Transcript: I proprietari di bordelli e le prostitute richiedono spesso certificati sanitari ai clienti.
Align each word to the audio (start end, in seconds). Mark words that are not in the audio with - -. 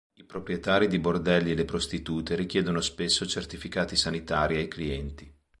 I 0.15 0.23
proprietari 0.23 0.87
di 0.87 0.97
bordelli 0.97 1.51
e 1.51 1.53
le 1.53 1.63
prostitute 1.63 2.33
richiedono 2.33 2.81
spesso 2.81 3.27
certificati 3.27 3.95
sanitari 3.95 4.55
ai 4.57 4.67
clienti. 4.67 5.31